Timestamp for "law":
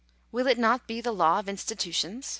1.11-1.37